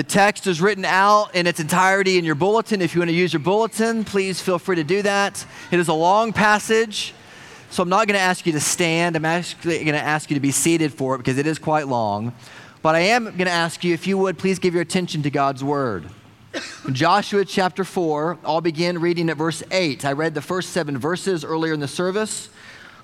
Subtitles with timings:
[0.00, 2.80] The text is written out in its entirety in your bulletin.
[2.80, 5.44] If you want to use your bulletin, please feel free to do that.
[5.70, 7.12] It is a long passage,
[7.68, 9.14] so I'm not going to ask you to stand.
[9.14, 11.86] I'm actually going to ask you to be seated for it because it is quite
[11.86, 12.32] long.
[12.80, 15.30] But I am going to ask you, if you would, please give your attention to
[15.30, 16.08] God's word.
[16.88, 20.06] In Joshua chapter 4, I'll begin reading at verse 8.
[20.06, 22.48] I read the first seven verses earlier in the service.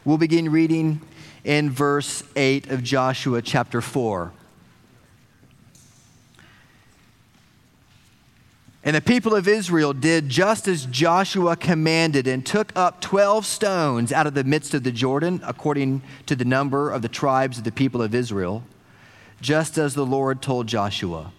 [0.07, 1.03] We'll begin reading
[1.45, 4.33] in verse 8 of Joshua chapter 4.
[8.87, 14.13] And the people of Israel did just as Joshua commanded and took up 12 stones
[14.13, 17.65] out of the midst of the Jordan, according to the number of the tribes of
[17.65, 18.63] the people of Israel,
[19.41, 21.33] just as the Lord told Joshua.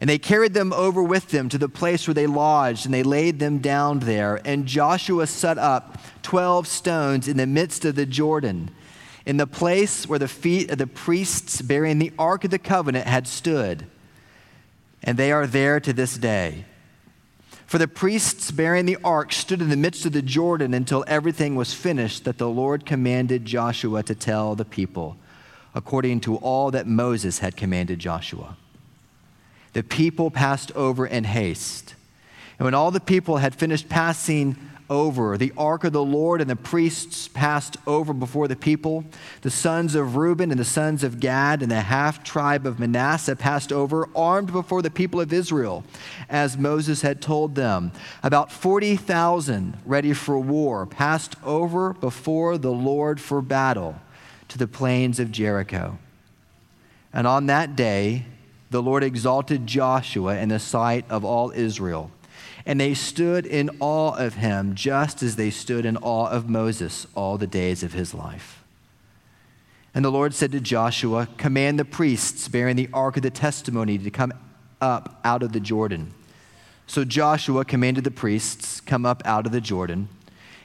[0.00, 3.02] And they carried them over with them to the place where they lodged, and they
[3.02, 4.40] laid them down there.
[4.42, 8.70] And Joshua set up 12 stones in the midst of the Jordan,
[9.26, 13.06] in the place where the feet of the priests bearing the Ark of the Covenant
[13.06, 13.84] had stood
[15.02, 16.64] and they are there to this day.
[17.66, 21.54] For the priests bearing the ark stood in the midst of the Jordan until everything
[21.54, 25.16] was finished that the Lord commanded Joshua to tell the people,
[25.74, 28.56] according to all that Moses had commanded Joshua.
[29.72, 31.94] The people passed over in haste.
[32.58, 34.56] And when all the people had finished passing
[34.90, 35.38] over.
[35.38, 39.04] The ark of the Lord and the priests passed over before the people.
[39.42, 43.36] The sons of Reuben and the sons of Gad and the half tribe of Manasseh
[43.36, 45.84] passed over, armed before the people of Israel,
[46.28, 47.92] as Moses had told them.
[48.22, 53.94] About 40,000 ready for war passed over before the Lord for battle
[54.48, 55.98] to the plains of Jericho.
[57.12, 58.26] And on that day,
[58.70, 62.10] the Lord exalted Joshua in the sight of all Israel
[62.70, 67.04] and they stood in awe of him, just as they stood in awe of Moses
[67.16, 68.62] all the days of his life.
[69.92, 73.98] And the Lord said to Joshua, Command the priests bearing the ark of the testimony
[73.98, 74.32] to come
[74.80, 76.14] up out of the Jordan.
[76.86, 80.08] So Joshua commanded the priests, Come up out of the Jordan.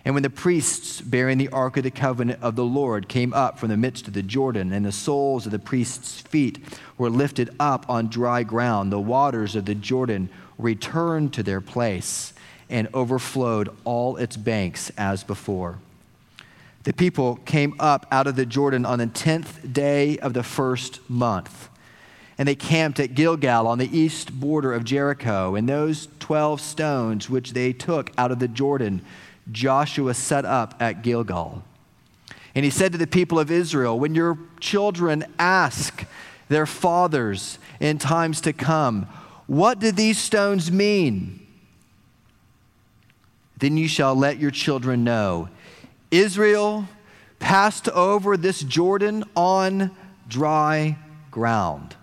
[0.05, 3.57] And when the priests bearing the ark of the covenant of the Lord came up
[3.57, 6.63] from the midst of the Jordan, and the soles of the priests' feet
[6.99, 12.33] were lifted up on dry ground, the waters of the Jordan returned to their place
[12.69, 15.77] and overflowed all its banks as before.
[16.83, 20.99] The people came up out of the Jordan on the tenth day of the first
[21.09, 21.69] month.
[22.37, 25.55] And they camped at Gilgal on the east border of Jericho.
[25.55, 29.01] And those 12 stones which they took out of the Jordan,
[29.51, 31.63] Joshua set up at Gilgal.
[32.53, 36.05] And he said to the people of Israel, When your children ask
[36.49, 39.07] their fathers in times to come,
[39.47, 41.45] what do these stones mean?
[43.57, 45.49] Then you shall let your children know
[46.11, 46.87] Israel
[47.39, 49.91] passed over this Jordan on
[50.27, 50.97] dry
[51.31, 51.95] ground.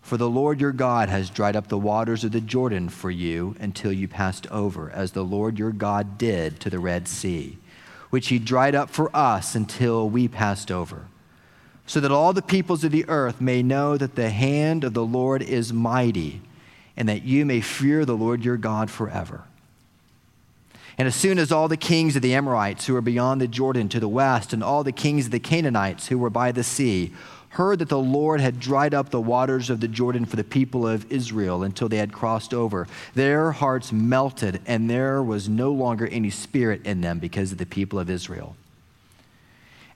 [0.00, 3.56] For the Lord your God has dried up the waters of the Jordan for you
[3.60, 7.56] until you passed over, as the Lord your God did to the Red Sea,
[8.10, 11.06] which he dried up for us until we passed over
[11.92, 15.04] so that all the peoples of the earth may know that the hand of the
[15.04, 16.40] Lord is mighty,
[16.96, 19.44] and that you may fear the Lord your God forever.
[20.96, 23.90] And as soon as all the kings of the Amorites who were beyond the Jordan
[23.90, 27.12] to the west, and all the kings of the Canaanites who were by the sea,
[27.50, 30.88] heard that the Lord had dried up the waters of the Jordan for the people
[30.88, 36.06] of Israel until they had crossed over, their hearts melted, and there was no longer
[36.06, 38.56] any spirit in them because of the people of Israel.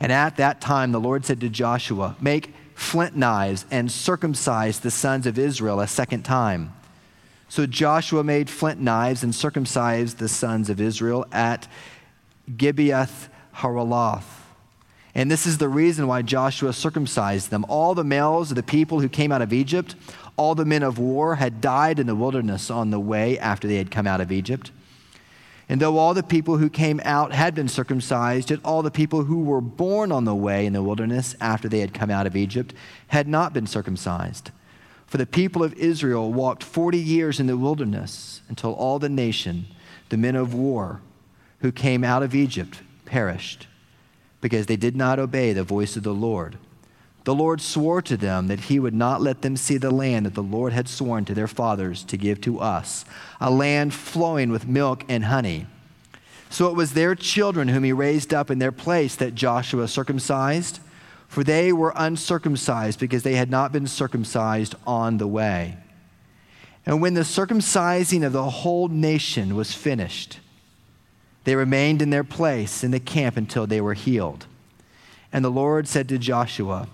[0.00, 4.90] And at that time, the Lord said to Joshua, Make flint knives and circumcise the
[4.90, 6.72] sons of Israel a second time.
[7.48, 11.68] So Joshua made flint knives and circumcised the sons of Israel at
[12.50, 14.24] Gibeath Haraloth.
[15.14, 17.64] And this is the reason why Joshua circumcised them.
[17.68, 19.94] All the males of the people who came out of Egypt,
[20.36, 23.76] all the men of war, had died in the wilderness on the way after they
[23.76, 24.70] had come out of Egypt.
[25.68, 29.24] And though all the people who came out had been circumcised, yet all the people
[29.24, 32.36] who were born on the way in the wilderness after they had come out of
[32.36, 32.72] Egypt
[33.08, 34.52] had not been circumcised.
[35.06, 39.66] For the people of Israel walked 40 years in the wilderness until all the nation,
[40.08, 41.00] the men of war
[41.60, 43.66] who came out of Egypt, perished
[44.40, 46.58] because they did not obey the voice of the Lord
[47.26, 50.34] the Lord swore to them that he would not let them see the land that
[50.34, 53.04] the Lord had sworn to their fathers to give to us,
[53.40, 55.66] a land flowing with milk and honey.
[56.50, 60.78] So it was their children whom he raised up in their place that Joshua circumcised,
[61.26, 65.78] for they were uncircumcised because they had not been circumcised on the way.
[66.86, 70.38] And when the circumcising of the whole nation was finished,
[71.42, 74.46] they remained in their place in the camp until they were healed.
[75.32, 76.86] And the Lord said to Joshua,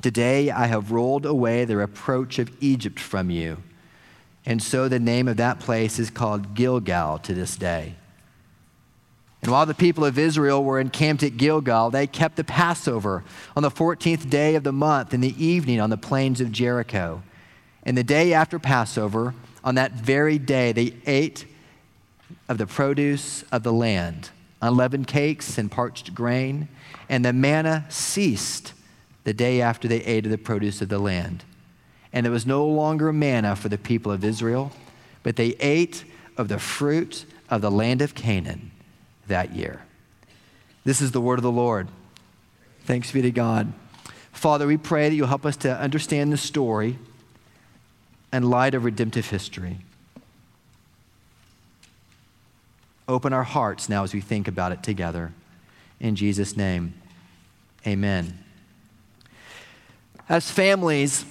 [0.00, 3.58] Today I have rolled away the reproach of Egypt from you.
[4.46, 7.96] And so the name of that place is called Gilgal to this day.
[9.42, 13.24] And while the people of Israel were encamped at Gilgal, they kept the Passover
[13.56, 17.22] on the 14th day of the month in the evening on the plains of Jericho.
[17.82, 21.44] And the day after Passover, on that very day, they ate
[22.48, 24.30] of the produce of the land,
[24.60, 26.68] unleavened cakes and parched grain,
[27.08, 28.72] and the manna ceased
[29.28, 31.44] the day after they ate of the produce of the land.
[32.14, 34.72] And it was no longer manna for the people of Israel,
[35.22, 36.04] but they ate
[36.38, 38.70] of the fruit of the land of Canaan
[39.26, 39.82] that year.
[40.84, 41.88] This is the word of the Lord.
[42.84, 43.70] Thanks be to God.
[44.32, 46.98] Father, we pray that you'll help us to understand the story
[48.32, 49.76] and light of redemptive history.
[53.06, 55.34] Open our hearts now as we think about it together.
[56.00, 56.94] In Jesus' name,
[57.86, 58.44] amen.
[60.28, 61.24] As families,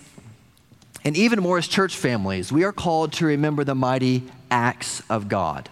[1.03, 5.27] and even more as church families, we are called to remember the mighty acts of
[5.27, 5.69] God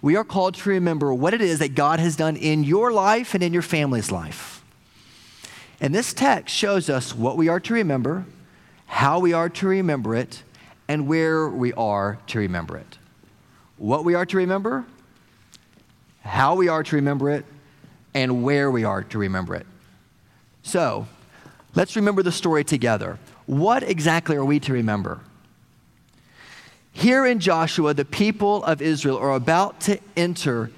[0.00, 3.34] we are called to remember what it is that God has done in your life
[3.34, 4.62] and in your family's life.
[5.80, 8.24] And this text shows us what we are to remember,
[8.86, 10.42] how we are to remember it,
[10.86, 12.98] and where we are to remember it.
[13.76, 14.86] What we are to remember,
[16.22, 17.44] how we are to remember it,
[18.14, 19.66] and where we are to remember it.
[20.62, 21.06] So,
[21.78, 23.20] let's remember the story together.
[23.46, 25.20] What exactly are we to remember?
[26.92, 30.72] Here in Joshua, the people of Israel are about to enter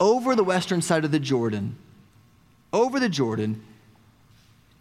[0.00, 1.76] over the western side of the Jordan,
[2.72, 3.62] over the Jordan,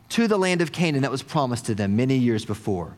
[0.10, 2.96] to the land of Canaan that was promised to them many years before.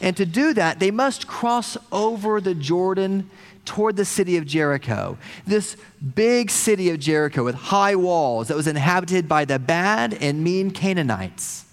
[0.00, 3.28] And to do that, they must cross over the Jordan
[3.64, 5.18] toward the city of Jericho.
[5.44, 5.76] This
[6.14, 10.70] big city of Jericho with high walls that was inhabited by the bad and mean
[10.70, 11.63] Canaanites.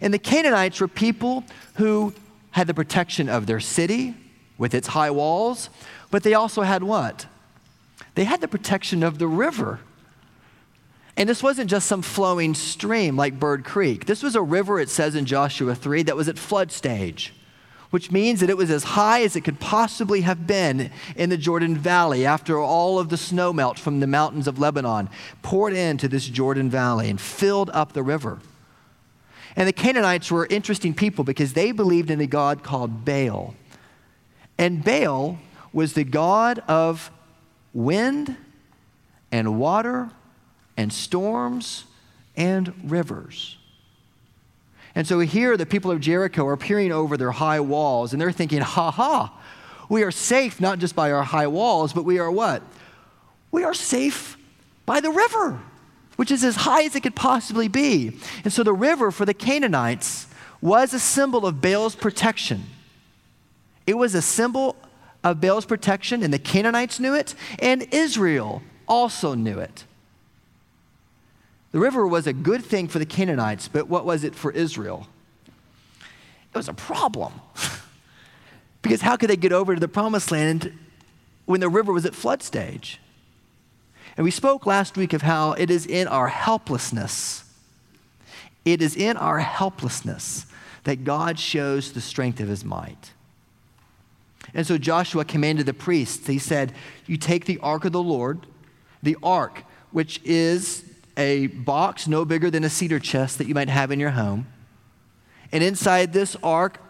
[0.00, 1.44] And the Canaanites were people
[1.74, 2.12] who
[2.52, 4.14] had the protection of their city,
[4.58, 5.68] with its high walls,
[6.10, 7.26] but they also had what?
[8.14, 9.80] They had the protection of the river.
[11.16, 14.06] And this wasn't just some flowing stream like Bird Creek.
[14.06, 17.34] This was a river, it says in Joshua 3, that was at flood stage,
[17.90, 21.36] which means that it was as high as it could possibly have been in the
[21.36, 25.08] Jordan Valley after all of the snow melt from the mountains of Lebanon
[25.42, 28.38] poured into this Jordan Valley and filled up the river.
[29.56, 33.54] And the Canaanites were interesting people because they believed in a God called Baal.
[34.58, 35.38] And Baal
[35.72, 37.10] was the god of
[37.72, 38.36] wind
[39.32, 40.10] and water
[40.76, 41.84] and storms
[42.36, 43.56] and rivers.
[44.94, 48.32] And so here the people of Jericho are peering over their high walls and they're
[48.32, 49.32] thinking, ha ha,
[49.88, 52.62] we are safe not just by our high walls, but we are what?
[53.52, 54.36] We are safe
[54.86, 55.60] by the river,
[56.16, 58.18] which is as high as it could possibly be.
[58.44, 60.26] And so the river for the Canaanites
[60.60, 62.64] was a symbol of Baal's protection.
[63.86, 64.76] It was a symbol
[65.22, 69.84] of Baal's protection, and the Canaanites knew it, and Israel also knew it.
[71.72, 75.06] The river was a good thing for the Canaanites, but what was it for Israel?
[75.88, 77.34] It was a problem.
[78.82, 80.72] because how could they get over to the promised land
[81.44, 83.00] when the river was at flood stage?
[84.16, 87.44] And we spoke last week of how it is in our helplessness.
[88.64, 90.46] It is in our helplessness
[90.84, 93.12] that God shows the strength of his might.
[94.54, 96.72] And so Joshua commanded the priests, he said,
[97.06, 98.46] You take the ark of the Lord,
[99.02, 100.84] the ark, which is
[101.16, 104.46] a box no bigger than a cedar chest that you might have in your home.
[105.52, 106.80] And inside this ark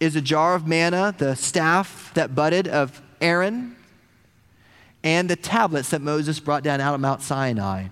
[0.00, 3.76] is a jar of manna, the staff that budded of Aaron,
[5.04, 7.88] and the tablets that Moses brought down out of Mount Sinai.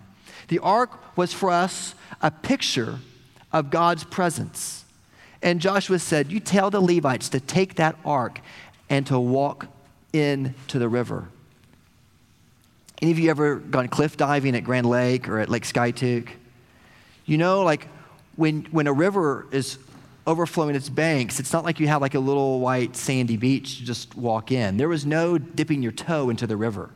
[0.49, 2.99] The ark was for us a picture
[3.52, 4.85] of God's presence.
[5.43, 8.40] And Joshua said, You tell the Levites to take that ark
[8.88, 9.67] and to walk
[10.12, 11.29] into the river.
[13.00, 16.29] Any of you ever gone cliff diving at Grand Lake or at Lake Skiatook?
[17.25, 17.88] You know, like
[18.37, 19.79] when, when a river is
[20.26, 23.85] overflowing its banks, it's not like you have like a little white sandy beach to
[23.85, 24.76] just walk in.
[24.76, 26.90] There was no dipping your toe into the river.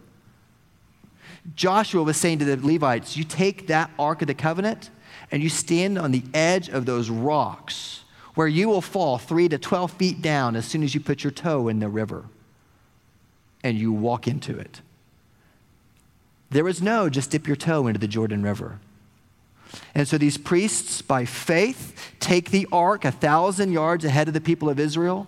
[1.55, 4.91] Joshua was saying to the Levites, You take that Ark of the Covenant
[5.31, 9.59] and you stand on the edge of those rocks where you will fall three to
[9.59, 12.25] 12 feet down as soon as you put your toe in the river
[13.63, 14.81] and you walk into it.
[16.51, 18.79] There is no just dip your toe into the Jordan River.
[19.95, 24.41] And so these priests, by faith, take the ark a thousand yards ahead of the
[24.41, 25.27] people of Israel.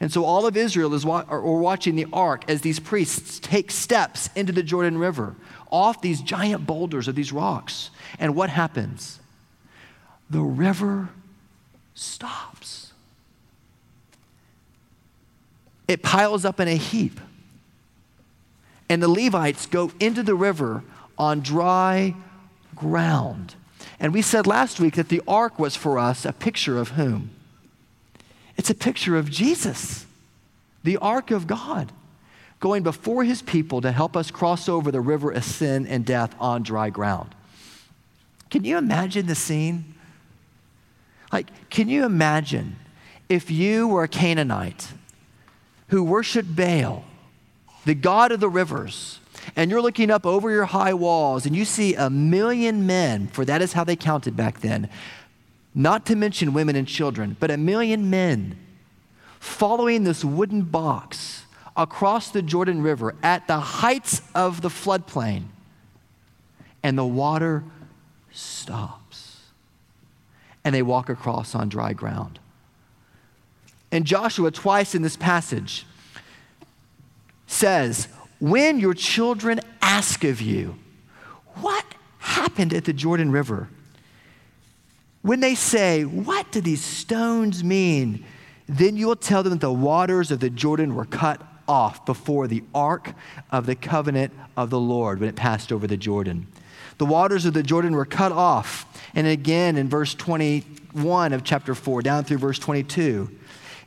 [0.00, 3.70] And so all of Israel is wa- or watching the ark as these priests take
[3.70, 5.36] steps into the Jordan River
[5.70, 7.90] off these giant boulders of these rocks.
[8.18, 9.20] And what happens?
[10.28, 11.08] the river
[11.94, 12.92] stops.
[15.88, 17.20] It piles up in a heap.
[18.88, 20.82] And the Levites go into the river
[21.18, 22.14] on dry
[22.74, 23.54] ground.
[23.98, 27.30] And we said last week that the ark was for us a picture of whom?
[28.56, 30.06] It's a picture of Jesus,
[30.82, 31.92] the ark of God,
[32.58, 36.34] going before his people to help us cross over the river of sin and death
[36.40, 37.34] on dry ground.
[38.50, 39.94] Can you imagine the scene?
[41.32, 42.76] Like, can you imagine
[43.28, 44.88] if you were a Canaanite
[45.88, 47.04] who worshiped Baal,
[47.84, 49.20] the god of the rivers,
[49.54, 53.44] and you're looking up over your high walls and you see a million men, for
[53.44, 54.88] that is how they counted back then,
[55.78, 58.56] not to mention women and children, but a million men
[59.38, 61.44] following this wooden box
[61.76, 65.44] across the Jordan River at the heights of the floodplain,
[66.82, 67.62] and the water
[68.32, 69.42] stops.
[70.64, 72.38] And they walk across on dry ground.
[73.92, 75.86] And Joshua, twice in this passage,
[77.46, 78.08] says,
[78.40, 80.76] When your children ask of you,
[81.56, 81.84] what
[82.18, 83.68] happened at the Jordan River?
[85.26, 88.24] When they say, What do these stones mean?
[88.68, 92.46] Then you will tell them that the waters of the Jordan were cut off before
[92.46, 93.12] the ark
[93.50, 96.46] of the covenant of the Lord when it passed over the Jordan.
[96.98, 98.86] The waters of the Jordan were cut off.
[99.16, 103.28] And again in verse 21 of chapter 4, down through verse 22,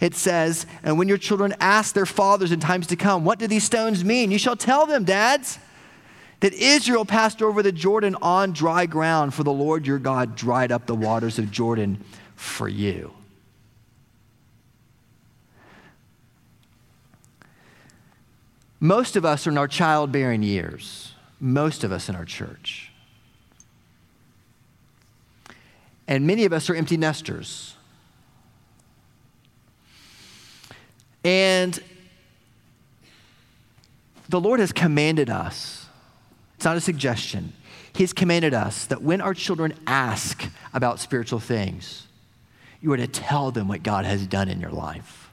[0.01, 3.47] it says, And when your children ask their fathers in times to come, What do
[3.47, 4.29] these stones mean?
[4.29, 5.57] You shall tell them, dads,
[6.39, 10.71] that Israel passed over the Jordan on dry ground, for the Lord your God dried
[10.71, 12.03] up the waters of Jordan
[12.35, 13.11] for you.
[18.79, 22.91] Most of us are in our childbearing years, most of us in our church.
[26.07, 27.75] And many of us are empty nesters.
[31.23, 31.79] And
[34.29, 35.78] the Lord has commanded us,
[36.59, 37.53] it's not a suggestion,
[37.93, 42.05] He's commanded us that when our children ask about spiritual things,
[42.81, 45.31] you are to tell them what God has done in your life.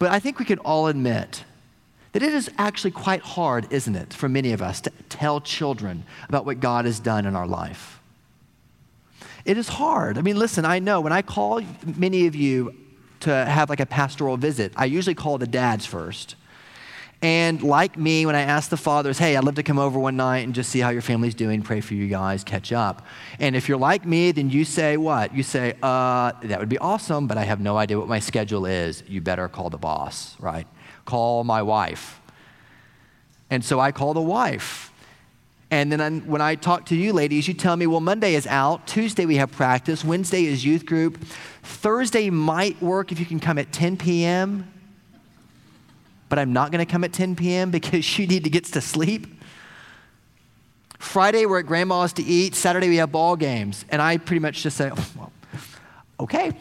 [0.00, 1.44] But I think we can all admit
[2.10, 6.02] that it is actually quite hard, isn't it, for many of us to tell children
[6.28, 8.00] about what God has done in our life.
[9.44, 10.18] It is hard.
[10.18, 11.62] I mean, listen, I know when I call
[11.96, 12.74] many of you
[13.20, 16.34] to have like a pastoral visit, I usually call the dads first.
[17.22, 20.16] And like me, when I ask the fathers, hey, I'd love to come over one
[20.16, 23.06] night and just see how your family's doing, pray for you guys, catch up.
[23.38, 25.34] And if you're like me, then you say what?
[25.34, 28.66] You say, uh, that would be awesome, but I have no idea what my schedule
[28.66, 29.02] is.
[29.08, 30.66] You better call the boss, right?
[31.06, 32.20] Call my wife.
[33.48, 34.92] And so I call the wife.
[35.70, 38.46] And then I'm, when I talk to you ladies, you tell me, well, Monday is
[38.46, 38.86] out.
[38.86, 40.04] Tuesday we have practice.
[40.04, 41.24] Wednesday is youth group.
[41.62, 44.72] Thursday might work if you can come at 10 p.m.,
[46.28, 47.70] but I'm not going to come at 10 p.m.
[47.70, 49.26] because you need to get to sleep.
[50.98, 52.54] Friday we're at grandma's to eat.
[52.54, 53.84] Saturday we have ball games.
[53.88, 55.32] And I pretty much just say, oh, well,
[56.20, 56.52] okay,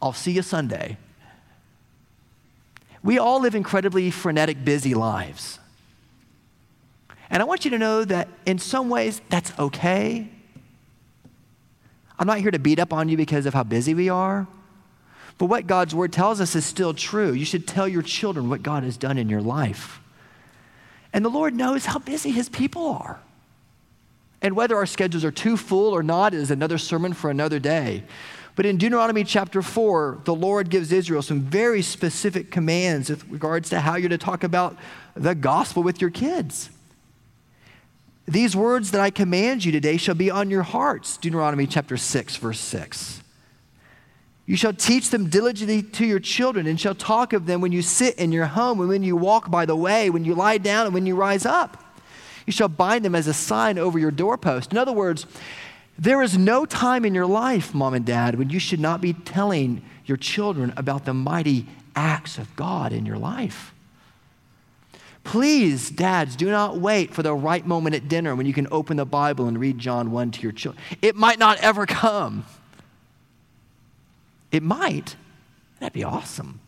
[0.00, 0.96] I'll see you Sunday.
[3.02, 5.58] We all live incredibly frenetic, busy lives.
[7.30, 10.28] And I want you to know that in some ways that's okay.
[12.18, 14.48] I'm not here to beat up on you because of how busy we are.
[15.38, 17.32] But what God's word tells us is still true.
[17.32, 20.00] You should tell your children what God has done in your life.
[21.12, 23.20] And the Lord knows how busy his people are.
[24.42, 28.04] And whether our schedules are too full or not is another sermon for another day.
[28.56, 33.70] But in Deuteronomy chapter 4, the Lord gives Israel some very specific commands with regards
[33.70, 34.76] to how you're to talk about
[35.14, 36.70] the gospel with your kids.
[38.26, 41.16] These words that I command you today shall be on your hearts.
[41.16, 43.22] Deuteronomy chapter 6, verse 6.
[44.48, 47.82] You shall teach them diligently to your children, and shall talk of them when you
[47.82, 50.86] sit in your home, and when you walk by the way, when you lie down,
[50.86, 51.84] and when you rise up.
[52.46, 54.72] You shall bind them as a sign over your doorpost.
[54.72, 55.26] In other words,
[55.98, 59.12] there is no time in your life, mom and dad, when you should not be
[59.12, 63.74] telling your children about the mighty acts of God in your life.
[65.24, 68.96] Please, dads, do not wait for the right moment at dinner when you can open
[68.96, 70.82] the Bible and read John 1 to your children.
[71.02, 72.46] It might not ever come.
[74.50, 75.16] It might.
[75.80, 76.60] That'd be awesome.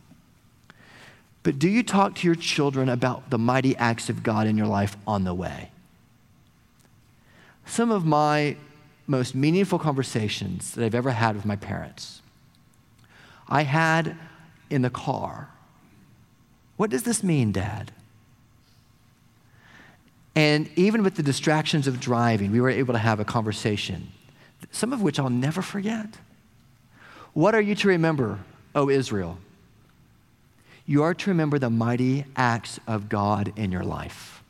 [1.42, 4.66] But do you talk to your children about the mighty acts of God in your
[4.66, 5.70] life on the way?
[7.64, 8.56] Some of my
[9.06, 12.20] most meaningful conversations that I've ever had with my parents,
[13.48, 14.16] I had
[14.68, 15.48] in the car.
[16.76, 17.90] What does this mean, Dad?
[20.36, 24.12] And even with the distractions of driving, we were able to have a conversation
[24.70, 26.18] some of which I'll never forget.
[27.32, 28.40] What are you to remember,
[28.74, 29.38] O Israel?
[30.86, 34.42] You are to remember the mighty acts of God in your life.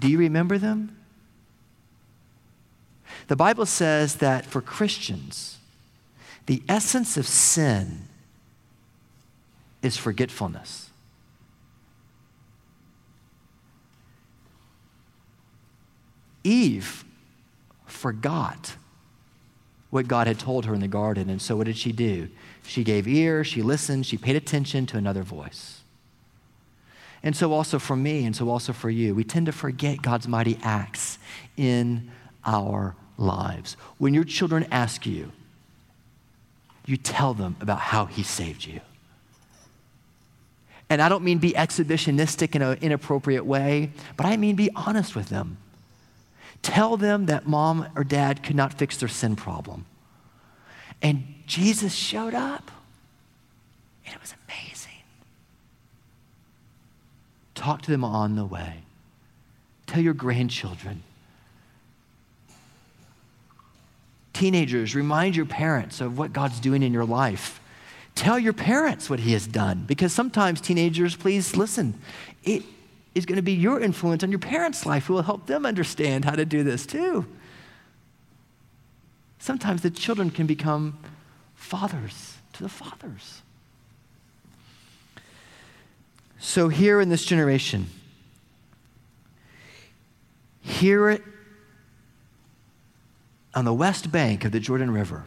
[0.00, 0.96] Do you remember them?
[3.26, 5.58] The Bible says that for Christians,
[6.46, 8.08] the essence of sin
[9.82, 10.88] is forgetfulness.
[16.42, 17.04] Eve
[17.86, 18.76] forgot
[19.90, 21.30] what God had told her in the garden.
[21.30, 22.28] And so, what did she do?
[22.62, 25.80] She gave ear, she listened, she paid attention to another voice.
[27.22, 30.28] And so, also for me, and so also for you, we tend to forget God's
[30.28, 31.18] mighty acts
[31.56, 32.10] in
[32.44, 33.76] our lives.
[33.98, 35.32] When your children ask you,
[36.86, 38.80] you tell them about how He saved you.
[40.90, 45.14] And I don't mean be exhibitionistic in an inappropriate way, but I mean be honest
[45.14, 45.58] with them.
[46.62, 49.86] Tell them that mom or dad could not fix their sin problem.
[51.00, 52.70] And Jesus showed up,
[54.04, 55.02] and it was amazing.
[57.54, 58.82] Talk to them on the way.
[59.86, 61.02] Tell your grandchildren.
[64.32, 67.60] Teenagers, remind your parents of what God's doing in your life.
[68.14, 69.84] Tell your parents what He has done.
[69.86, 71.98] Because sometimes, teenagers, please listen.
[72.44, 72.62] It,
[73.18, 76.24] is going to be your influence on your parents' life who will help them understand
[76.24, 77.26] how to do this too.
[79.38, 80.98] Sometimes the children can become
[81.54, 83.42] fathers to the fathers.
[86.38, 87.88] So, here in this generation,
[90.60, 91.22] hear it
[93.54, 95.24] on the west bank of the Jordan River.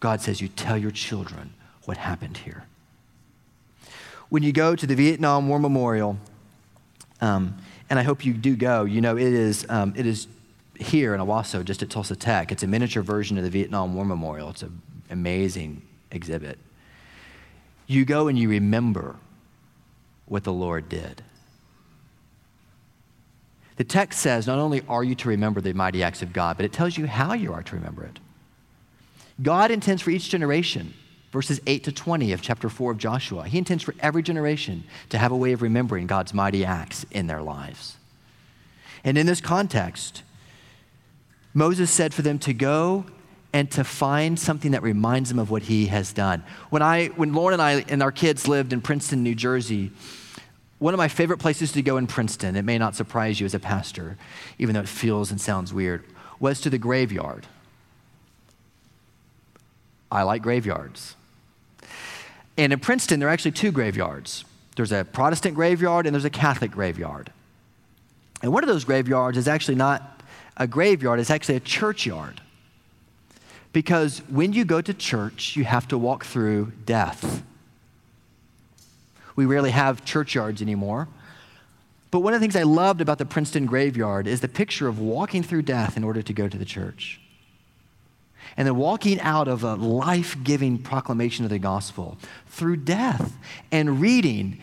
[0.00, 1.52] God says, You tell your children
[1.84, 2.64] what happened here.
[4.30, 6.16] When you go to the Vietnam War Memorial,
[7.22, 7.56] um,
[7.88, 8.84] and I hope you do go.
[8.84, 10.26] You know, it is, um, it is
[10.78, 12.50] here in Owasso, just at Tulsa Tech.
[12.50, 14.50] It's a miniature version of the Vietnam War Memorial.
[14.50, 16.58] It's an amazing exhibit.
[17.86, 19.16] You go and you remember
[20.26, 21.22] what the Lord did.
[23.76, 26.66] The text says not only are you to remember the mighty acts of God, but
[26.66, 28.18] it tells you how you are to remember it.
[29.40, 30.92] God intends for each generation
[31.32, 33.44] verses 8 to 20 of chapter 4 of Joshua.
[33.44, 37.26] He intends for every generation to have a way of remembering God's mighty acts in
[37.26, 37.96] their lives.
[39.02, 40.22] And in this context,
[41.54, 43.06] Moses said for them to go
[43.54, 46.44] and to find something that reminds them of what he has done.
[46.70, 49.90] When, I, when Lauren and I and our kids lived in Princeton, New Jersey,
[50.78, 53.54] one of my favorite places to go in Princeton, it may not surprise you as
[53.54, 54.16] a pastor,
[54.58, 56.04] even though it feels and sounds weird,
[56.40, 57.46] was to the graveyard.
[60.10, 61.16] I like graveyards.
[62.56, 64.44] And in Princeton, there are actually two graveyards
[64.76, 67.30] there's a Protestant graveyard and there's a Catholic graveyard.
[68.42, 70.22] And one of those graveyards is actually not
[70.56, 72.40] a graveyard, it's actually a churchyard.
[73.72, 77.42] Because when you go to church, you have to walk through death.
[79.34, 81.08] We rarely have churchyards anymore.
[82.10, 84.98] But one of the things I loved about the Princeton graveyard is the picture of
[84.98, 87.21] walking through death in order to go to the church
[88.56, 93.36] and then walking out of a life giving proclamation of the gospel through death
[93.70, 94.58] and reading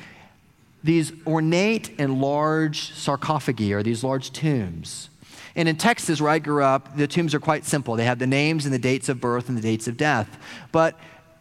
[0.83, 5.09] these ornate and large sarcophagi or these large tombs.
[5.55, 7.95] And in Texas, where I grew up, the tombs are quite simple.
[7.95, 10.37] They have the names and the dates of birth and the dates of death.
[10.71, 10.97] But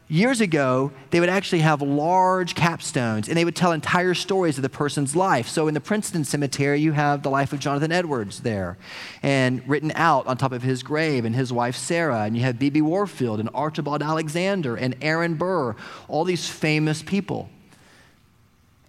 [0.08, 4.62] years ago, they would actually have large capstones and they would tell entire stories of
[4.62, 5.48] the person's life.
[5.48, 8.78] So in the Princeton Cemetery, you have the life of Jonathan Edwards there
[9.22, 12.22] and written out on top of his grave and his wife Sarah.
[12.22, 12.82] And you have B.B.
[12.82, 15.76] Warfield and Archibald Alexander and Aaron Burr,
[16.08, 17.50] all these famous people.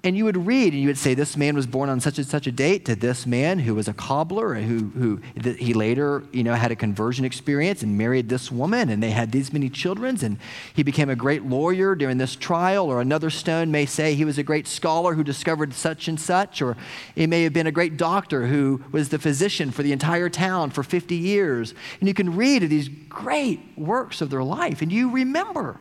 [0.02, 2.26] And you would read and you would say, This man was born on such and
[2.26, 6.42] such a date to this man who was a cobbler, who, who he later you
[6.42, 10.18] know, had a conversion experience and married this woman, and they had these many children,
[10.24, 10.38] and
[10.74, 12.86] he became a great lawyer during this trial.
[12.86, 16.62] Or another stone may say he was a great scholar who discovered such and such,
[16.62, 16.78] or
[17.18, 20.70] it may have been a great doctor who was the physician for the entire town
[20.70, 21.74] for 50 years.
[22.00, 25.78] And you can read these great works of their life, and you remember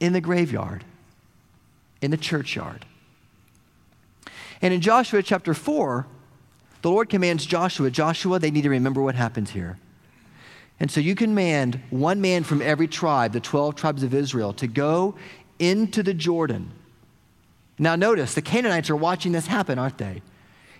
[0.00, 0.84] in the graveyard,
[2.02, 2.84] in the churchyard
[4.62, 6.06] and in Joshua chapter 4,
[6.82, 9.78] the Lord commands Joshua, Joshua, they need to remember what happens here.
[10.78, 14.66] And so you command one man from every tribe, the 12 tribes of Israel, to
[14.66, 15.14] go
[15.58, 16.70] into the Jordan.
[17.78, 20.22] Now, notice the Canaanites are watching this happen, aren't they?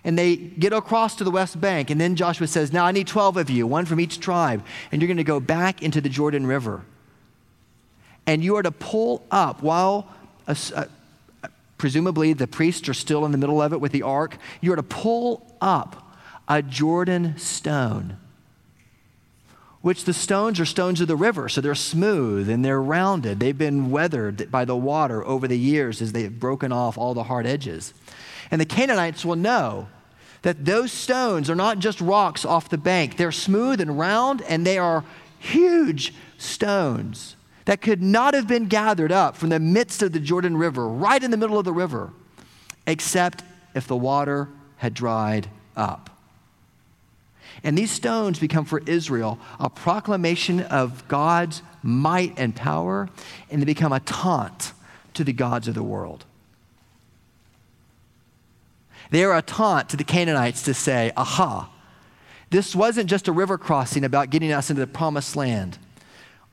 [0.03, 3.05] And they get across to the west bank, and then Joshua says, Now I need
[3.05, 6.09] 12 of you, one from each tribe, and you're going to go back into the
[6.09, 6.83] Jordan River.
[8.25, 10.07] And you are to pull up while
[10.47, 10.87] a, a,
[11.81, 14.83] presumably the priests are still in the middle of it with the ark, you're to
[14.83, 16.15] pull up
[16.47, 18.17] a Jordan stone
[19.81, 23.39] which the stones are stones of the river, so they're smooth and they're rounded.
[23.39, 27.23] They've been weathered by the water over the years as they've broken off all the
[27.23, 27.95] hard edges.
[28.51, 29.87] And the Canaanites will know
[30.43, 34.67] that those stones are not just rocks off the bank, they're smooth and round, and
[34.67, 35.03] they are
[35.39, 40.57] huge stones that could not have been gathered up from the midst of the Jordan
[40.57, 42.11] River, right in the middle of the river,
[42.87, 43.43] except
[43.75, 46.09] if the water had dried up.
[47.63, 53.09] And these stones become for Israel a proclamation of God's might and power,
[53.49, 54.73] and they become a taunt
[55.13, 56.25] to the gods of the world.
[59.11, 61.69] They are a taunt to the Canaanites to say, aha,
[62.49, 65.77] this wasn't just a river crossing about getting us into the promised land.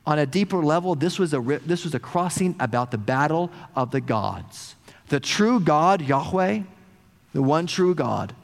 [0.09, 3.91] On a deeper level, this was a, this was a crossing about the battle of
[3.91, 4.75] the gods.
[5.09, 6.63] The true God, Yahweh,
[7.35, 8.35] the one true God,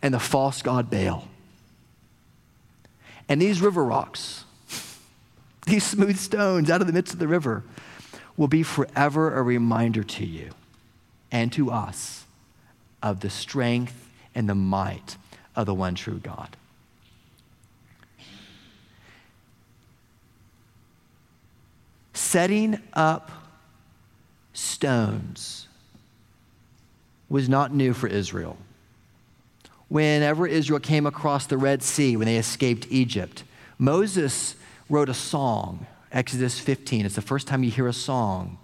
[0.00, 1.26] and the false god Baal.
[3.28, 4.44] And these river rocks,
[5.66, 7.64] these smooth stones out of the midst of the river,
[8.36, 10.50] will be forever a reminder to you
[11.32, 12.26] and to us
[13.02, 15.16] of the strength and the might
[15.56, 16.56] of the one true God.
[22.26, 23.30] Setting up
[24.52, 25.68] stones
[27.28, 28.58] was not new for Israel
[29.86, 33.44] whenever Israel came across the Red Sea when they escaped Egypt.
[33.78, 34.56] Moses
[34.90, 37.06] wrote a song, Exodus 15.
[37.06, 38.58] It's the first time you hear a song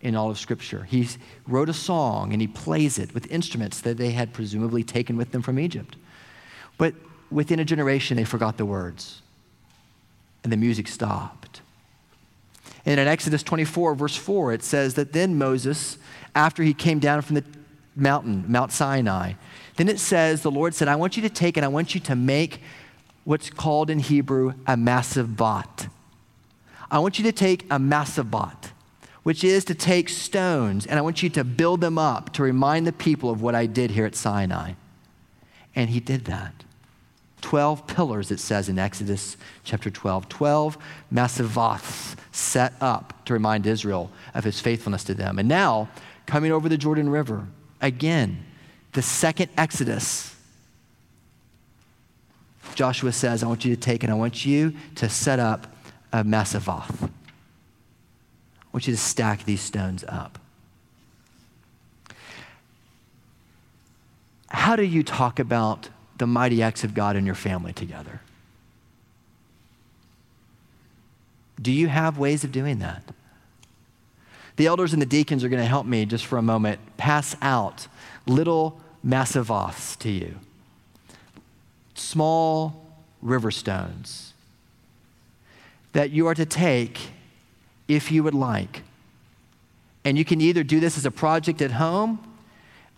[0.00, 0.84] in all of Scripture.
[0.84, 1.06] He
[1.46, 5.32] wrote a song and he plays it with instruments that they had presumably taken with
[5.32, 5.96] them from Egypt.
[6.78, 6.94] But
[7.30, 9.20] within a generation, they forgot the words
[10.42, 11.60] and the music stopped.
[12.84, 15.98] And in Exodus 24, verse 4, it says that then Moses,
[16.34, 17.44] after he came down from the
[17.94, 19.34] mountain, Mount Sinai,
[19.76, 22.00] then it says, the Lord said, I want you to take and I want you
[22.02, 22.60] to make
[23.24, 25.88] what's called in Hebrew a massivoth.
[26.90, 28.72] I want you to take a massivoth,
[29.22, 32.86] which is to take stones, and I want you to build them up to remind
[32.86, 34.72] the people of what I did here at Sinai.
[35.74, 36.64] And he did that.
[37.42, 40.28] 12 pillars, it says in Exodus chapter 12.
[40.28, 40.78] 12
[41.12, 45.38] massivoths set up to remind Israel of his faithfulness to them.
[45.38, 45.90] And now,
[46.24, 47.46] coming over the Jordan River,
[47.80, 48.44] again,
[48.92, 50.34] the second Exodus,
[52.74, 55.66] Joshua says, I want you to take and I want you to set up
[56.12, 57.02] a massivoth.
[57.02, 57.08] I
[58.72, 60.38] want you to stack these stones up.
[64.48, 65.88] How do you talk about
[66.22, 68.20] the mighty acts of God in your family together?
[71.60, 73.02] Do you have ways of doing that?
[74.54, 77.34] The elders and the deacons are going to help me just for a moment pass
[77.42, 77.88] out
[78.24, 80.36] little massivoths to you,
[81.94, 82.86] small
[83.20, 84.32] river stones
[85.92, 87.10] that you are to take
[87.88, 88.82] if you would like.
[90.04, 92.31] And you can either do this as a project at home,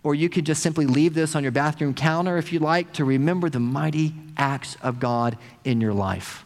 [0.05, 3.03] or you could just simply leave this on your bathroom counter if you like to
[3.03, 6.45] remember the mighty acts of God in your life.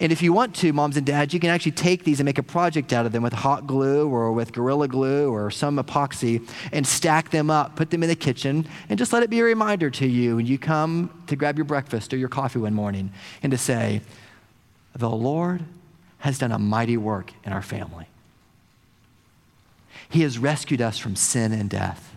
[0.00, 2.38] And if you want to, moms and dads, you can actually take these and make
[2.38, 6.48] a project out of them with hot glue or with Gorilla Glue or some epoxy
[6.72, 9.44] and stack them up, put them in the kitchen, and just let it be a
[9.44, 13.12] reminder to you when you come to grab your breakfast or your coffee one morning
[13.42, 14.00] and to say,
[14.96, 15.62] The Lord
[16.20, 18.06] has done a mighty work in our family.
[20.12, 22.14] He has rescued us from sin and death.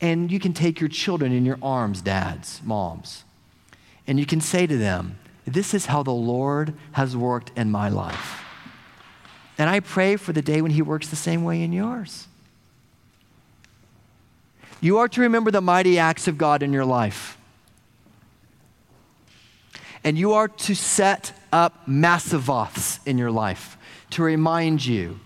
[0.00, 3.24] And you can take your children in your arms, dads, moms,
[4.06, 7.90] and you can say to them, this is how the Lord has worked in my
[7.90, 8.42] life.
[9.58, 12.28] And I pray for the day when He works the same way in yours.
[14.80, 17.36] You are to remember the mighty acts of God in your life.
[20.02, 23.76] And you are to set up massivoths in your life
[24.10, 25.20] to remind you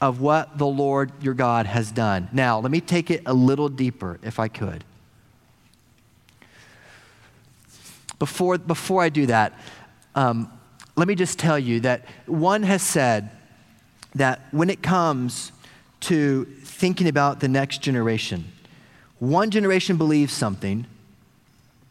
[0.00, 2.28] of what the Lord your God has done.
[2.32, 4.84] Now, let me take it a little deeper, if I could.
[8.18, 9.58] Before, before I do that,
[10.14, 10.50] um,
[10.96, 13.30] let me just tell you that one has said
[14.14, 15.52] that when it comes
[16.00, 18.52] to thinking about the next generation,
[19.18, 20.86] one generation believes something,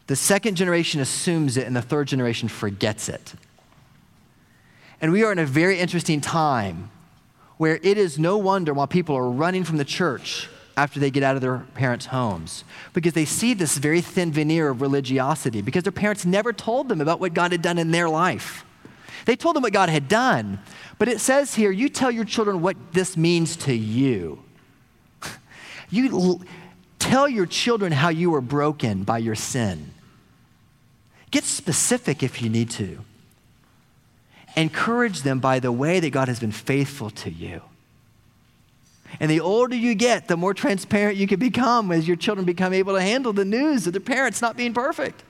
[0.06, 3.34] the second generation assumes it, and the third generation forgets it.
[5.00, 6.90] And we are in a very interesting time
[7.58, 11.24] where it is no wonder why people are running from the church after they get
[11.24, 15.82] out of their parents' homes because they see this very thin veneer of religiosity because
[15.82, 18.64] their parents never told them about what God had done in their life.
[19.26, 20.60] They told them what God had done,
[20.98, 24.42] but it says here, you tell your children what this means to you.
[25.90, 26.42] You l-
[26.98, 29.90] tell your children how you were broken by your sin.
[31.30, 32.98] Get specific if you need to.
[34.58, 37.62] Encourage them by the way that God has been faithful to you.
[39.20, 42.72] And the older you get, the more transparent you can become as your children become
[42.72, 45.22] able to handle the news of their parents not being perfect.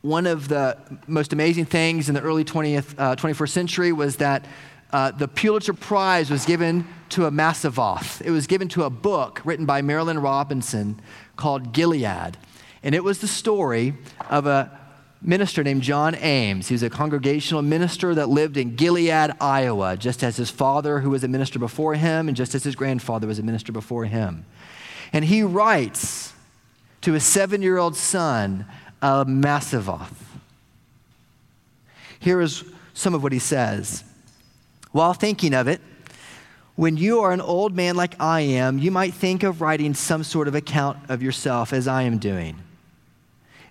[0.00, 4.46] One of the most amazing things in the early 20th, uh, 21st century was that
[4.94, 8.22] uh, the Pulitzer Prize was given to a Massivoth.
[8.22, 10.98] It was given to a book written by Marilynne Robinson
[11.36, 12.38] called Gilead.
[12.82, 13.92] And it was the story
[14.30, 14.79] of a
[15.22, 16.68] minister named John Ames.
[16.68, 21.10] He was a congregational minister that lived in Gilead, Iowa, just as his father, who
[21.10, 24.46] was a minister before him, and just as his grandfather was a minister before him.
[25.12, 26.32] And he writes
[27.02, 28.66] to his seven year old son
[29.02, 30.14] a Massivoth.
[32.18, 34.04] Here is some of what he says.
[34.92, 35.80] While thinking of it,
[36.76, 40.22] when you are an old man like I am, you might think of writing some
[40.22, 42.58] sort of account of yourself as I am doing.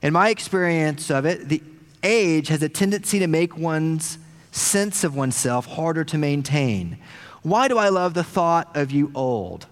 [0.01, 1.61] In my experience of it, the
[2.03, 4.17] age has a tendency to make one's
[4.51, 6.97] sense of oneself harder to maintain.
[7.41, 9.67] Why do I love the thought of you old?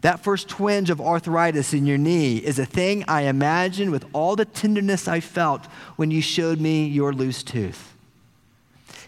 [0.00, 4.34] That first twinge of arthritis in your knee is a thing I imagine with all
[4.34, 5.66] the tenderness I felt
[5.96, 7.94] when you showed me your loose tooth.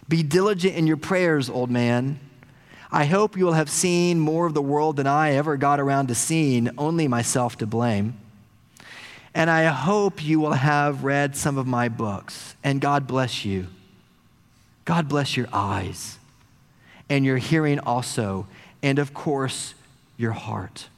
[0.06, 2.20] Be diligent in your prayers, old man.
[2.90, 6.08] I hope you will have seen more of the world than I ever got around
[6.08, 8.18] to seeing, only myself to blame.
[9.34, 12.54] And I hope you will have read some of my books.
[12.62, 13.68] And God bless you.
[14.84, 16.18] God bless your eyes
[17.08, 18.46] and your hearing also.
[18.82, 19.74] And of course,
[20.16, 20.88] your heart.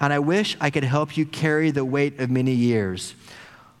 [0.00, 3.14] And I wish I could help you carry the weight of many years,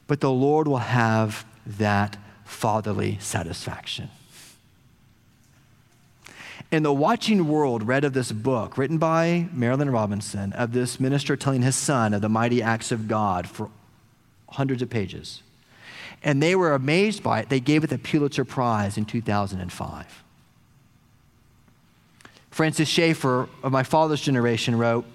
[0.06, 4.10] but the Lord will have that fatherly satisfaction.
[6.70, 11.34] In the watching world read of this book, written by Marilynne Robinson, of this minister
[11.34, 13.70] telling his son of the mighty acts of God for
[14.50, 15.42] hundreds of pages.
[16.22, 17.48] And they were amazed by it.
[17.48, 20.24] They gave it the Pulitzer Prize in 2005.
[22.50, 25.06] Francis Schaeffer of my father's generation wrote,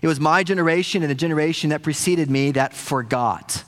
[0.00, 3.64] It was my generation and the generation that preceded me that forgot.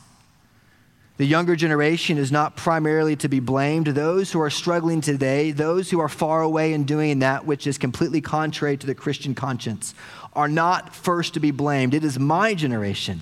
[1.19, 3.89] The younger generation is not primarily to be blamed.
[3.89, 7.77] Those who are struggling today, those who are far away and doing that which is
[7.77, 9.95] completely contrary to the Christian conscience,
[10.35, 11.93] are not first to be blamed.
[11.93, 13.21] It is my generation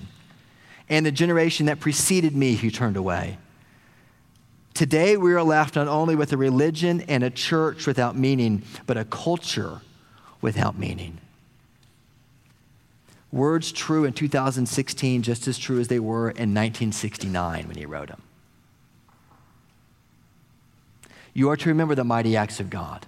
[0.89, 3.39] and the generation that preceded me who turned away.
[4.75, 8.95] Today, we are left not only with a religion and a church without meaning, but
[8.95, 9.81] a culture
[10.39, 11.17] without meaning.
[13.31, 18.07] Words true in 2016, just as true as they were in 1969 when he wrote
[18.07, 18.21] them.
[21.33, 23.05] You are to remember the mighty acts of God.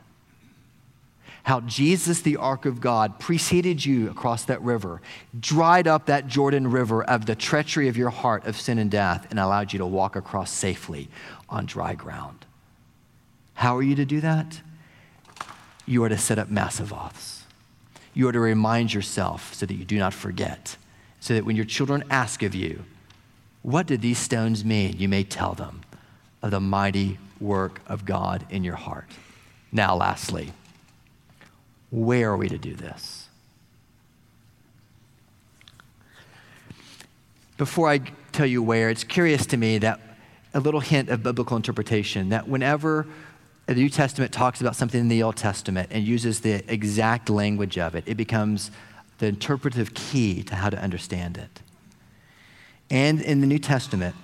[1.43, 5.01] How Jesus, the ark of God, preceded you across that river,
[5.39, 9.25] dried up that Jordan River of the treachery of your heart of sin and death,
[9.31, 11.09] and allowed you to walk across safely
[11.49, 12.45] on dry ground.
[13.55, 14.61] How are you to do that?
[15.85, 17.38] You are to set up Massivoths.
[18.13, 20.77] You are to remind yourself so that you do not forget,
[21.19, 22.83] so that when your children ask of you,
[23.61, 24.97] What did these stones mean?
[24.97, 25.81] you may tell them
[26.41, 29.09] of the mighty work of God in your heart.
[29.71, 30.53] Now, lastly,
[31.91, 33.27] where are we to do this?
[37.57, 37.99] Before I
[38.31, 39.99] tell you where, it's curious to me that
[40.53, 43.05] a little hint of biblical interpretation that whenever
[43.75, 47.77] the New Testament talks about something in the Old Testament and uses the exact language
[47.77, 48.71] of it, it becomes
[49.19, 51.61] the interpretive key to how to understand it.
[52.89, 54.15] And in the New Testament,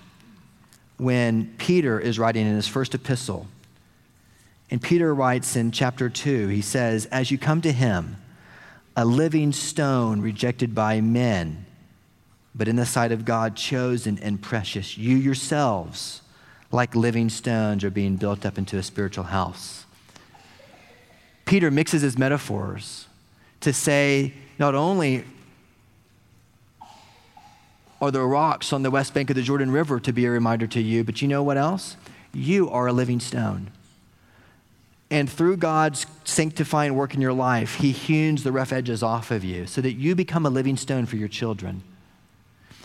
[0.97, 3.47] when Peter is writing in his first epistle,
[4.71, 8.17] and Peter writes in chapter 2, he says, As you come to him,
[8.95, 11.67] a living stone rejected by men,
[12.55, 14.97] but in the sight of God, chosen and precious.
[14.97, 16.21] You yourselves,
[16.71, 19.85] like living stones, are being built up into a spiritual house.
[21.45, 23.07] Peter mixes his metaphors
[23.61, 25.23] to say not only
[28.01, 30.67] are the rocks on the west bank of the Jordan River to be a reminder
[30.67, 31.95] to you, but you know what else?
[32.33, 33.71] You are a living stone.
[35.09, 39.43] And through God's sanctifying work in your life, He hews the rough edges off of
[39.43, 41.83] you so that you become a living stone for your children.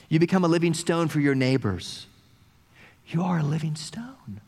[0.09, 2.07] You become a living stone for your neighbors.
[3.11, 4.40] You are a living stone.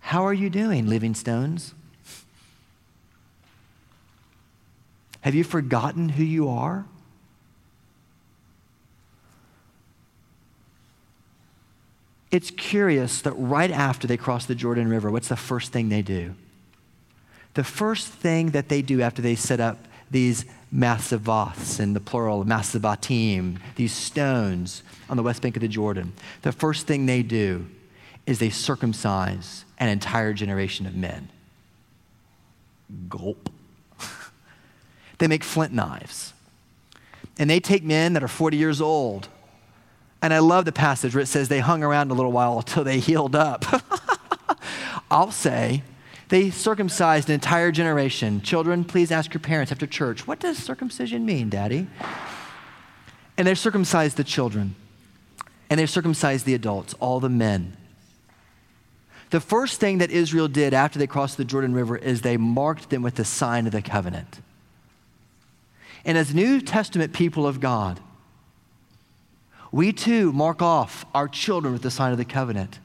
[0.00, 1.74] How are you doing, living stones?
[5.22, 6.84] Have you forgotten who you are?
[12.30, 16.02] It's curious that right after they cross the Jordan River, what's the first thing they
[16.02, 16.34] do?
[17.54, 19.78] The first thing that they do after they set up
[20.10, 26.12] these massavoths in the plural, massivatim, these stones on the west bank of the Jordan,
[26.42, 27.66] the first thing they do
[28.26, 31.28] is they circumcise an entire generation of men.
[33.08, 33.50] Gulp.
[35.18, 36.32] they make flint knives.
[37.38, 39.28] And they take men that are 40 years old.
[40.22, 42.82] And I love the passage where it says they hung around a little while until
[42.82, 43.64] they healed up.
[45.10, 45.82] I'll say,
[46.28, 48.40] they circumcised an entire generation.
[48.40, 51.86] Children, please ask your parents after church, what does circumcision mean, Daddy?
[53.36, 54.74] And they circumcised the children.
[55.70, 57.76] And they circumcised the adults, all the men.
[59.30, 62.90] The first thing that Israel did after they crossed the Jordan River is they marked
[62.90, 64.40] them with the sign of the covenant.
[66.04, 68.00] And as New Testament people of God,
[69.72, 72.78] we too mark off our children with the sign of the covenant.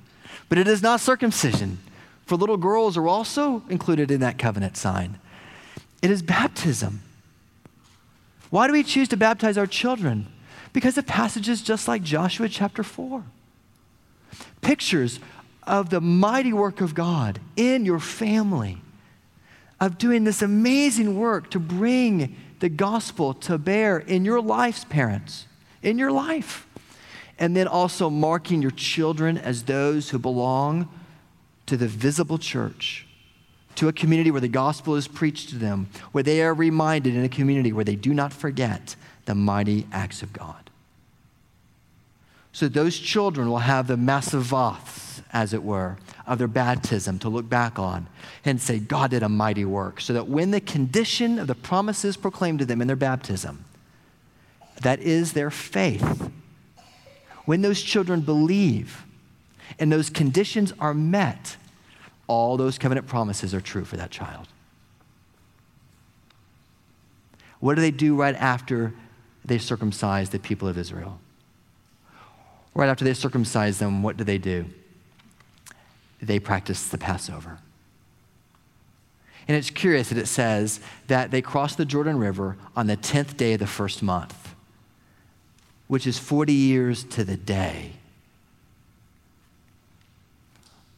[0.49, 1.77] But it is not circumcision
[2.31, 5.19] for little girls are also included in that covenant sign.
[6.01, 7.01] It is baptism.
[8.49, 10.27] Why do we choose to baptize our children?
[10.71, 13.21] Because of passages just like Joshua chapter 4.
[14.61, 15.19] Pictures
[15.63, 18.77] of the mighty work of God in your family,
[19.81, 25.47] of doing this amazing work to bring the gospel to bear in your lives, parents,
[25.83, 26.65] in your life.
[27.37, 30.87] And then also marking your children as those who belong
[31.65, 33.07] to the visible church,
[33.75, 37.23] to a community where the gospel is preached to them, where they are reminded in
[37.23, 38.95] a community where they do not forget
[39.25, 40.69] the mighty acts of God.
[42.51, 45.97] So those children will have the massivoths, as it were,
[46.27, 48.07] of their baptism to look back on
[48.43, 50.01] and say, God did a mighty work.
[50.01, 53.63] So that when the condition of the promises proclaimed to them in their baptism,
[54.81, 56.29] that is their faith,
[57.45, 59.05] when those children believe
[59.79, 61.57] and those conditions are met,
[62.27, 64.47] all those covenant promises are true for that child.
[67.59, 68.93] What do they do right after
[69.45, 71.19] they circumcise the people of Israel?
[72.73, 74.65] Right after they circumcise them, what do they do?
[76.21, 77.59] They practice the Passover.
[79.47, 83.37] And it's curious that it says that they crossed the Jordan River on the 10th
[83.37, 84.55] day of the first month,
[85.87, 87.93] which is 40 years to the day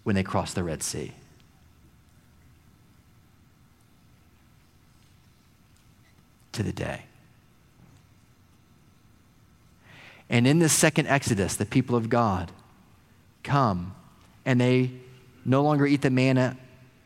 [0.04, 1.14] when they crossed the Red Sea.
[6.54, 7.06] to the day.
[10.30, 12.52] And in this second Exodus, the people of God
[13.44, 13.94] come
[14.46, 14.92] and they
[15.46, 16.58] no longer eat the manna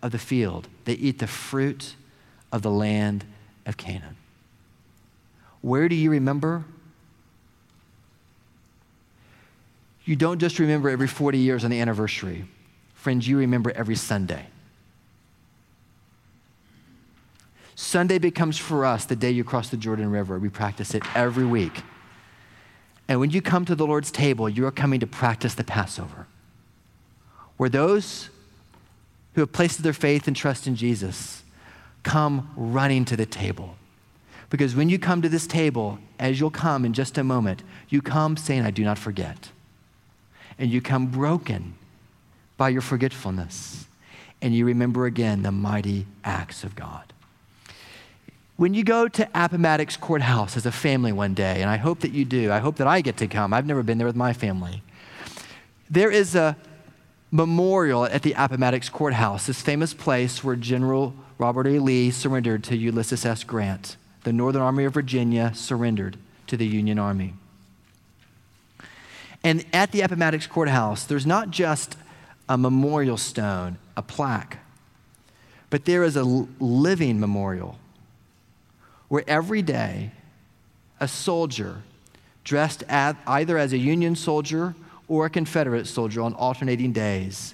[0.01, 1.95] of the field, they eat the fruit
[2.51, 3.25] of the land
[3.65, 4.15] of Canaan.
[5.61, 6.63] Where do you remember?
[10.05, 12.45] You don't just remember every 40 years on the anniversary.
[13.07, 14.47] Friends, you remember every Sunday.
[17.73, 20.37] Sunday becomes for us the day you cross the Jordan River.
[20.37, 21.83] We practice it every week.
[23.07, 26.27] And when you come to the Lord's table, you are coming to practice the Passover,
[27.55, 28.29] where those
[29.35, 31.43] who have placed their faith and trust in Jesus
[32.03, 33.77] come running to the table.
[34.49, 38.01] Because when you come to this table, as you'll come in just a moment, you
[38.01, 39.51] come saying, I do not forget.
[40.59, 41.75] And you come broken
[42.57, 43.85] by your forgetfulness.
[44.41, 47.13] And you remember again the mighty acts of God.
[48.57, 52.11] When you go to Appomattox Courthouse as a family one day, and I hope that
[52.11, 53.53] you do, I hope that I get to come.
[53.53, 54.81] I've never been there with my family.
[55.89, 56.57] There is a
[57.31, 61.77] memorial at the Appomattox Courthouse, this famous place where General Robert E.
[61.77, 63.43] Lee surrendered to Ulysses S.
[63.43, 63.95] Grant.
[64.23, 66.17] The Northern Army of Virginia surrendered
[66.47, 67.35] to the Union Army.
[69.43, 71.95] And at the Appomattox Courthouse, there's not just
[72.49, 74.59] a memorial stone, a plaque,
[75.69, 77.77] but there is a living memorial
[79.09, 80.11] where every day
[80.99, 81.81] a soldier
[82.43, 84.75] dressed either as a Union soldier
[85.07, 87.53] or a Confederate soldier on alternating days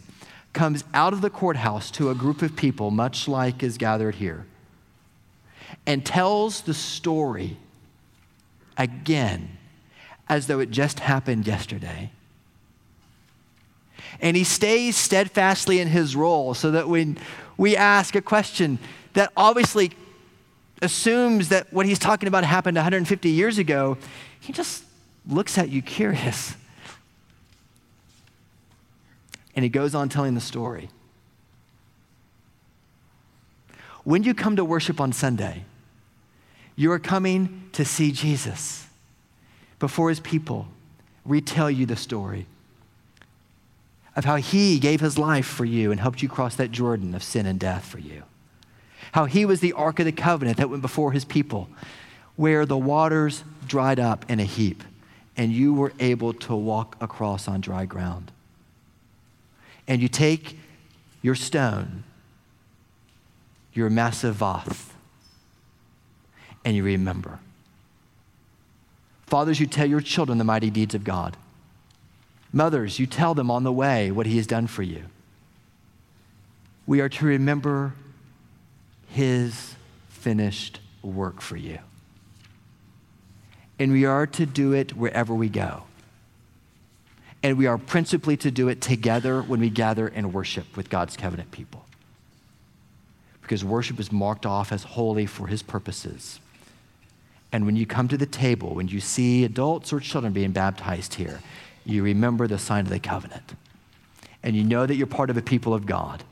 [0.53, 4.45] comes out of the courthouse to a group of people, much like is gathered here,
[5.87, 7.57] and tells the story
[8.77, 9.57] again
[10.29, 12.11] as though it just happened yesterday.
[14.23, 17.19] And he stays steadfastly in his role so that when
[17.57, 18.79] we ask a question
[19.13, 19.91] that obviously
[20.81, 23.97] assumes that what he's talking about happened 150 years ago,
[24.39, 24.85] he just
[25.27, 26.55] looks at you curious.
[29.57, 30.89] And he goes on telling the story.
[34.05, 35.65] When you come to worship on Sunday,
[36.77, 38.87] you are coming to see Jesus
[39.79, 40.69] before his people
[41.25, 42.47] retell you the story
[44.15, 47.23] of how he gave his life for you and helped you cross that Jordan of
[47.23, 48.23] sin and death for you.
[49.13, 51.67] How he was the Ark of the Covenant that went before his people,
[52.35, 54.83] where the waters dried up in a heap
[55.35, 58.31] and you were able to walk across on dry ground.
[59.87, 60.57] And you take
[61.21, 62.03] your stone,
[63.73, 64.89] your massivoth,
[66.63, 67.39] and you remember.
[69.25, 71.35] Fathers, you tell your children the mighty deeds of God.
[72.55, 75.05] Mothers, you tell them on the way what He has done for you.
[76.85, 77.95] We are to remember
[79.07, 79.75] His
[80.09, 81.79] finished work for you.
[83.79, 85.83] And we are to do it wherever we go.
[87.41, 91.17] And we are principally to do it together when we gather and worship with God's
[91.17, 91.85] covenant people.
[93.41, 96.39] Because worship is marked off as holy for His purposes.
[97.51, 101.15] And when you come to the table, when you see adults or children being baptized
[101.15, 101.41] here,
[101.85, 103.53] you remember the sign of the covenant.
[104.41, 106.23] And you know that you're part of a people of God.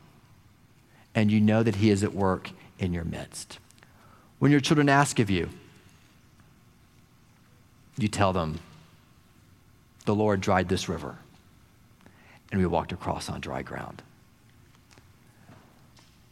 [1.14, 3.60] And you know that He is at work in your midst.
[4.40, 5.50] When your children ask of you,
[7.98, 8.60] you tell them,
[10.06, 11.18] The Lord dried this river,
[12.52, 14.02] and we walked across on dry ground.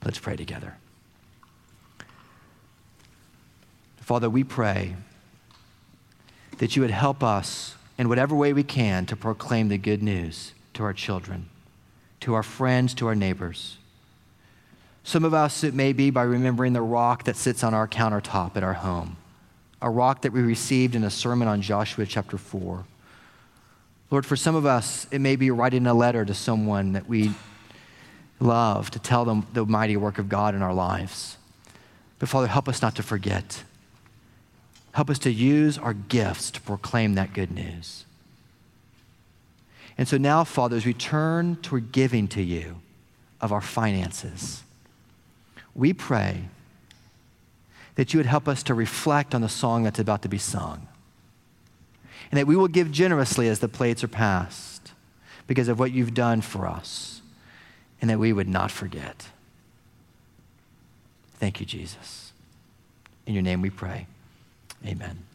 [0.03, 0.77] Let's pray together.
[3.97, 4.95] Father, we pray
[6.57, 10.53] that you would help us in whatever way we can to proclaim the good news
[10.73, 11.49] to our children,
[12.21, 13.77] to our friends, to our neighbors.
[15.03, 18.55] Some of us, it may be by remembering the rock that sits on our countertop
[18.55, 19.17] at our home,
[19.81, 22.85] a rock that we received in a sermon on Joshua chapter 4.
[24.11, 27.33] Lord, for some of us, it may be writing a letter to someone that we
[28.39, 31.35] love to tell them the mighty work of God in our lives.
[32.17, 33.65] But Father, help us not to forget.
[34.99, 38.03] Help us to use our gifts to proclaim that good news.
[39.97, 42.81] And so now, Father, as we turn toward giving to you
[43.39, 44.61] of our finances,
[45.73, 46.49] we pray
[47.95, 50.85] that you would help us to reflect on the song that's about to be sung.
[52.29, 54.91] And that we will give generously as the plates are passed
[55.47, 57.21] because of what you've done for us.
[58.01, 59.29] And that we would not forget.
[61.35, 62.33] Thank you, Jesus.
[63.25, 64.05] In your name we pray.
[64.85, 65.28] Amen.